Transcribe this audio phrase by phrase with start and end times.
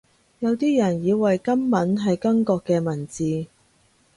[0.39, 3.45] 有啲人以為金文係金國嘅文字